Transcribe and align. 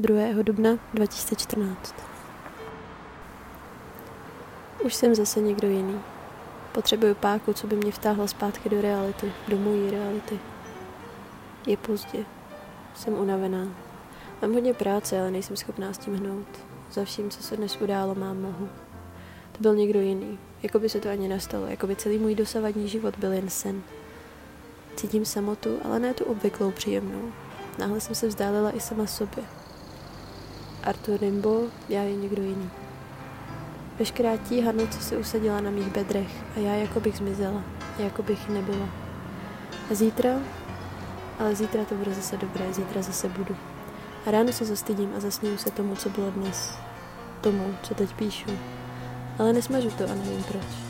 2. 0.00 0.42
dubna 0.42 0.78
2014 0.94 1.94
Už 4.84 4.94
jsem 4.94 5.14
zase 5.14 5.40
někdo 5.40 5.68
jiný. 5.68 6.00
Potřebuju 6.72 7.14
páku, 7.14 7.52
co 7.52 7.66
by 7.66 7.76
mě 7.76 7.92
vtáhlo 7.92 8.28
zpátky 8.28 8.68
do 8.68 8.80
reality, 8.80 9.32
do 9.48 9.56
mojí 9.56 9.90
reality. 9.90 10.38
Je 11.66 11.76
pozdě. 11.76 12.24
Jsem 12.94 13.14
unavená. 13.14 13.68
Mám 14.42 14.54
hodně 14.54 14.74
práce, 14.74 15.20
ale 15.20 15.30
nejsem 15.30 15.56
schopná 15.56 15.92
s 15.92 15.98
tím 15.98 16.14
hnout. 16.14 16.46
Za 16.92 17.04
vším, 17.04 17.30
co 17.30 17.42
se 17.42 17.56
dnes 17.56 17.76
událo, 17.76 18.14
mám 18.14 18.42
mohu. 18.42 18.68
To 19.52 19.58
byl 19.60 19.74
někdo 19.74 20.00
jiný. 20.00 20.38
Jako 20.62 20.78
by 20.78 20.88
se 20.88 21.00
to 21.00 21.10
ani 21.10 21.28
nestalo. 21.28 21.66
Jako 21.66 21.86
by 21.86 21.96
celý 21.96 22.18
můj 22.18 22.34
dosavadní 22.34 22.88
život 22.88 23.18
byl 23.18 23.32
jen 23.32 23.48
sen. 23.48 23.82
Cítím 24.96 25.24
samotu, 25.24 25.78
ale 25.84 25.98
ne 25.98 26.14
tu 26.14 26.24
obvyklou 26.24 26.70
příjemnou. 26.70 27.32
Náhle 27.78 28.00
jsem 28.00 28.14
se 28.14 28.26
vzdálila 28.28 28.76
i 28.76 28.80
sama 28.80 29.06
sobě. 29.06 29.57
Arthur 30.88 31.20
Rimbo, 31.20 31.62
já 31.88 32.02
je 32.02 32.16
někdo 32.16 32.42
jiný. 32.42 32.70
Veškerá 33.98 34.36
tíhadno, 34.36 34.86
co 34.86 35.00
se 35.00 35.16
usadila 35.16 35.60
na 35.60 35.70
mých 35.70 35.86
bedrech 35.86 36.30
a 36.56 36.58
já 36.58 36.74
jako 36.74 37.00
bych 37.00 37.16
zmizela, 37.16 37.62
jako 37.98 38.22
bych 38.22 38.48
nebyla. 38.48 38.88
A 39.90 39.94
zítra? 39.94 40.30
Ale 41.38 41.54
zítra 41.54 41.84
to 41.84 41.94
bude 41.94 42.14
zase 42.14 42.36
dobré, 42.36 42.72
zítra 42.72 43.02
zase 43.02 43.28
budu. 43.28 43.56
A 44.26 44.30
ráno 44.30 44.52
se 44.52 44.64
zastydím 44.64 45.12
a 45.16 45.20
zasním 45.20 45.58
se 45.58 45.70
tomu, 45.70 45.96
co 45.96 46.08
bylo 46.08 46.30
dnes. 46.30 46.78
Tomu, 47.40 47.74
co 47.82 47.94
teď 47.94 48.14
píšu. 48.14 48.50
Ale 49.38 49.52
nesmažu 49.52 49.90
to 49.90 50.04
a 50.04 50.14
nevím 50.14 50.44
proč. 50.44 50.87